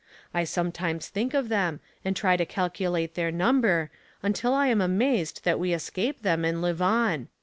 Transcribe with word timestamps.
I 0.33 0.45
sometimes 0.45 1.09
think 1.09 1.35
of 1.35 1.47
them, 1.49 1.79
and 2.03 2.15
try 2.15 2.35
to 2.35 2.43
calculate 2.43 3.13
their 3.13 3.29
number, 3.29 3.91
until 4.23 4.51
I 4.55 4.65
am 4.65 4.81
amazed 4.81 5.43
that 5.43 5.59
we 5.59 5.73
escape 5.73 6.23
them 6.23 6.43
and 6.43 6.59
live 6.59 6.81
on. 6.81 7.27